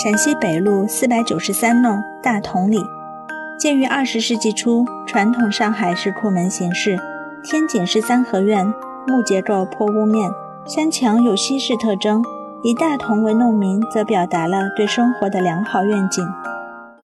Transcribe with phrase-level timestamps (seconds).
[0.00, 2.80] 陕西北路四百九十三弄大同里，
[3.58, 6.96] 建于二十世纪初，传统上海式库门形式，
[7.42, 8.64] 天井式三合院，
[9.08, 10.30] 木结构破屋面，
[10.64, 12.22] 三墙有西式特征。
[12.62, 16.24] 以大同为弄名，则表达了对生活的良好愿景。